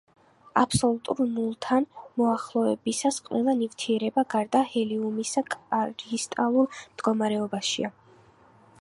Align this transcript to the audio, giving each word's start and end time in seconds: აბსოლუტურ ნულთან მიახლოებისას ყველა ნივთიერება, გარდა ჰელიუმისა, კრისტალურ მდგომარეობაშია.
აბსოლუტურ 0.59 1.19
ნულთან 1.33 1.85
მიახლოებისას 2.21 3.21
ყველა 3.27 3.55
ნივთიერება, 3.61 4.25
გარდა 4.35 4.65
ჰელიუმისა, 4.73 5.47
კრისტალურ 6.01 6.83
მდგომარეობაშია. 6.83 7.97